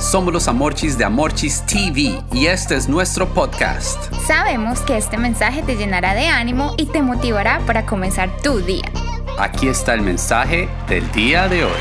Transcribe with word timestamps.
Somos 0.00 0.32
los 0.32 0.48
Amorchis 0.48 0.96
de 0.96 1.04
Amorchis 1.04 1.62
TV 1.66 2.22
y 2.32 2.46
este 2.46 2.74
es 2.74 2.88
nuestro 2.88 3.28
podcast. 3.34 4.10
Sabemos 4.26 4.80
que 4.80 4.96
este 4.96 5.18
mensaje 5.18 5.62
te 5.62 5.76
llenará 5.76 6.14
de 6.14 6.26
ánimo 6.26 6.72
y 6.78 6.86
te 6.86 7.02
motivará 7.02 7.60
para 7.66 7.84
comenzar 7.84 8.34
tu 8.40 8.60
día. 8.60 8.90
Aquí 9.38 9.68
está 9.68 9.92
el 9.92 10.00
mensaje 10.00 10.70
del 10.88 11.12
día 11.12 11.48
de 11.48 11.64
hoy. 11.64 11.80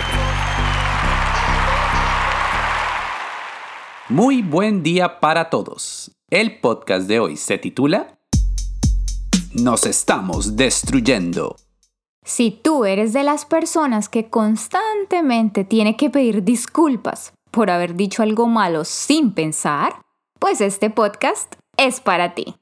Muy 4.09 4.41
buen 4.41 4.83
día 4.83 5.21
para 5.21 5.49
todos. 5.49 6.11
El 6.29 6.59
podcast 6.59 7.07
de 7.07 7.21
hoy 7.21 7.37
se 7.37 7.57
titula 7.57 8.19
Nos 9.53 9.85
estamos 9.85 10.57
destruyendo. 10.57 11.55
Si 12.25 12.51
tú 12.51 12.83
eres 12.83 13.13
de 13.13 13.23
las 13.23 13.45
personas 13.45 14.09
que 14.09 14.29
constantemente 14.29 15.63
tiene 15.63 15.95
que 15.95 16.09
pedir 16.09 16.43
disculpas 16.43 17.31
por 17.51 17.69
haber 17.69 17.95
dicho 17.95 18.23
algo 18.23 18.47
malo 18.47 18.83
sin 18.85 19.31
pensar, 19.31 20.01
pues 20.39 20.61
este 20.61 20.89
podcast 20.89 21.55
es 21.77 21.99
para 21.99 22.33
ti. 22.35 22.55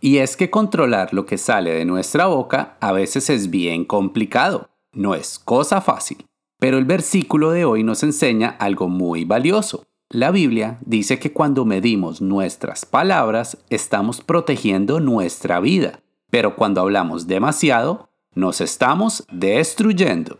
Y 0.00 0.18
es 0.18 0.36
que 0.36 0.50
controlar 0.50 1.12
lo 1.12 1.26
que 1.26 1.38
sale 1.38 1.72
de 1.72 1.84
nuestra 1.84 2.26
boca 2.26 2.76
a 2.80 2.92
veces 2.92 3.30
es 3.30 3.50
bien 3.50 3.84
complicado, 3.84 4.70
no 4.92 5.14
es 5.14 5.38
cosa 5.38 5.80
fácil. 5.80 6.24
Pero 6.60 6.78
el 6.78 6.84
versículo 6.84 7.50
de 7.50 7.64
hoy 7.64 7.82
nos 7.82 8.02
enseña 8.02 8.48
algo 8.48 8.88
muy 8.88 9.24
valioso. 9.24 9.84
La 10.10 10.30
Biblia 10.30 10.78
dice 10.84 11.18
que 11.18 11.32
cuando 11.32 11.64
medimos 11.64 12.20
nuestras 12.20 12.86
palabras 12.86 13.58
estamos 13.70 14.20
protegiendo 14.20 15.00
nuestra 15.00 15.60
vida, 15.60 16.00
pero 16.30 16.56
cuando 16.56 16.80
hablamos 16.80 17.26
demasiado 17.26 18.08
nos 18.34 18.60
estamos 18.60 19.26
destruyendo. 19.30 20.38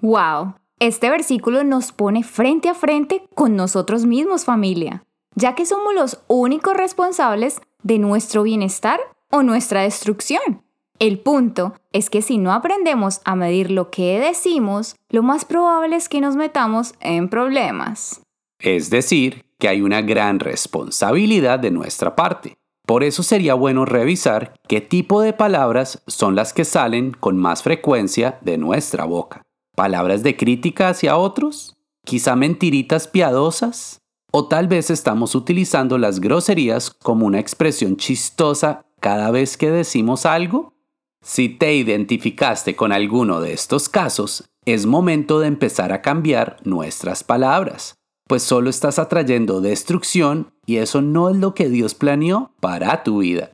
¡Wow! 0.00 0.54
Este 0.84 1.08
versículo 1.08 1.64
nos 1.64 1.92
pone 1.92 2.22
frente 2.22 2.68
a 2.68 2.74
frente 2.74 3.22
con 3.34 3.56
nosotros 3.56 4.04
mismos 4.04 4.44
familia, 4.44 5.02
ya 5.34 5.54
que 5.54 5.64
somos 5.64 5.94
los 5.94 6.20
únicos 6.28 6.76
responsables 6.76 7.62
de 7.82 7.98
nuestro 7.98 8.42
bienestar 8.42 9.00
o 9.30 9.42
nuestra 9.42 9.80
destrucción. 9.80 10.62
El 10.98 11.20
punto 11.20 11.72
es 11.94 12.10
que 12.10 12.20
si 12.20 12.36
no 12.36 12.52
aprendemos 12.52 13.22
a 13.24 13.34
medir 13.34 13.70
lo 13.70 13.90
que 13.90 14.20
decimos, 14.20 14.94
lo 15.08 15.22
más 15.22 15.46
probable 15.46 15.96
es 15.96 16.10
que 16.10 16.20
nos 16.20 16.36
metamos 16.36 16.92
en 17.00 17.30
problemas. 17.30 18.20
Es 18.58 18.90
decir, 18.90 19.46
que 19.58 19.68
hay 19.68 19.80
una 19.80 20.02
gran 20.02 20.38
responsabilidad 20.38 21.60
de 21.60 21.70
nuestra 21.70 22.14
parte. 22.14 22.58
Por 22.86 23.04
eso 23.04 23.22
sería 23.22 23.54
bueno 23.54 23.86
revisar 23.86 24.52
qué 24.68 24.82
tipo 24.82 25.22
de 25.22 25.32
palabras 25.32 26.02
son 26.06 26.34
las 26.34 26.52
que 26.52 26.66
salen 26.66 27.12
con 27.12 27.38
más 27.38 27.62
frecuencia 27.62 28.36
de 28.42 28.58
nuestra 28.58 29.06
boca. 29.06 29.43
¿Palabras 29.74 30.22
de 30.22 30.36
crítica 30.36 30.88
hacia 30.88 31.16
otros? 31.16 31.76
¿Quizá 32.04 32.36
mentiritas 32.36 33.08
piadosas? 33.08 34.00
¿O 34.30 34.48
tal 34.48 34.68
vez 34.68 34.90
estamos 34.90 35.34
utilizando 35.34 35.98
las 35.98 36.20
groserías 36.20 36.90
como 36.90 37.26
una 37.26 37.40
expresión 37.40 37.96
chistosa 37.96 38.86
cada 39.00 39.30
vez 39.30 39.56
que 39.56 39.70
decimos 39.70 40.26
algo? 40.26 40.74
Si 41.22 41.48
te 41.48 41.74
identificaste 41.74 42.76
con 42.76 42.92
alguno 42.92 43.40
de 43.40 43.52
estos 43.52 43.88
casos, 43.88 44.44
es 44.66 44.86
momento 44.86 45.40
de 45.40 45.48
empezar 45.48 45.92
a 45.92 46.02
cambiar 46.02 46.58
nuestras 46.64 47.24
palabras 47.24 47.96
pues 48.26 48.42
solo 48.42 48.70
estás 48.70 48.98
atrayendo 48.98 49.60
destrucción 49.60 50.52
y 50.66 50.76
eso 50.76 51.02
no 51.02 51.30
es 51.30 51.36
lo 51.36 51.54
que 51.54 51.68
Dios 51.68 51.94
planeó 51.94 52.52
para 52.60 53.02
tu 53.02 53.18
vida. 53.18 53.52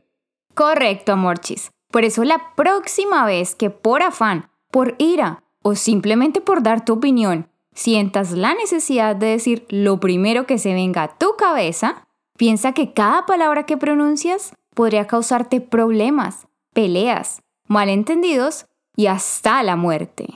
Correcto, 0.55 1.17
Morchis. 1.17 1.71
Por 1.91 2.05
eso 2.05 2.23
la 2.23 2.55
próxima 2.55 3.25
vez 3.25 3.55
que 3.55 3.69
por 3.69 4.01
afán, 4.01 4.49
por 4.71 4.95
ira 4.97 5.43
o 5.61 5.75
simplemente 5.75 6.41
por 6.41 6.63
dar 6.63 6.85
tu 6.85 6.93
opinión, 6.93 7.47
sientas 7.73 8.31
la 8.31 8.53
necesidad 8.53 9.15
de 9.15 9.27
decir 9.27 9.65
lo 9.69 9.99
primero 9.99 10.45
que 10.45 10.57
se 10.57 10.73
venga 10.73 11.03
a 11.03 11.17
tu 11.17 11.35
cabeza, 11.37 12.07
piensa 12.37 12.73
que 12.73 12.93
cada 12.93 13.25
palabra 13.25 13.65
que 13.65 13.77
pronuncias 13.77 14.53
podría 14.73 15.07
causarte 15.07 15.61
problemas, 15.61 16.47
peleas, 16.73 17.41
malentendidos 17.67 18.65
y 18.95 19.07
hasta 19.07 19.63
la 19.63 19.75
muerte. 19.75 20.27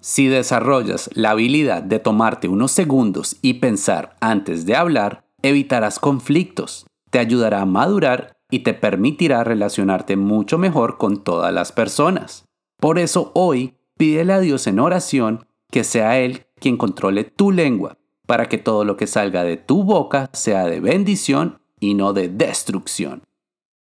Si 0.00 0.28
desarrollas 0.28 1.10
la 1.14 1.30
habilidad 1.30 1.82
de 1.82 1.98
tomarte 1.98 2.48
unos 2.48 2.70
segundos 2.70 3.36
y 3.42 3.54
pensar 3.54 4.16
antes 4.20 4.66
de 4.66 4.76
hablar, 4.76 5.24
evitarás 5.42 5.98
conflictos, 5.98 6.86
te 7.10 7.18
ayudará 7.18 7.62
a 7.62 7.66
madurar 7.66 8.36
y 8.50 8.60
te 8.60 8.74
permitirá 8.74 9.42
relacionarte 9.42 10.16
mucho 10.16 10.58
mejor 10.58 10.98
con 10.98 11.24
todas 11.24 11.52
las 11.52 11.72
personas. 11.72 12.44
Por 12.78 12.98
eso 12.98 13.32
hoy 13.34 13.74
pídele 13.96 14.32
a 14.32 14.40
Dios 14.40 14.66
en 14.66 14.78
oración 14.78 15.46
que 15.70 15.84
sea 15.84 16.18
Él 16.18 16.46
quien 16.60 16.76
controle 16.76 17.24
tu 17.24 17.52
lengua, 17.52 17.98
para 18.26 18.48
que 18.48 18.58
todo 18.58 18.84
lo 18.84 18.96
que 18.96 19.06
salga 19.06 19.44
de 19.44 19.56
tu 19.56 19.84
boca 19.84 20.30
sea 20.32 20.64
de 20.66 20.80
bendición 20.80 21.60
y 21.80 21.94
no 21.94 22.12
de 22.12 22.28
destrucción. 22.28 23.22